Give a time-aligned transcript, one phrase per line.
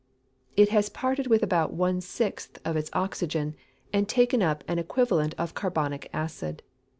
[0.57, 3.53] _It has parted with about one sixth of its oxygen,
[3.93, 6.63] and taken up an equivalent of carbonic acid.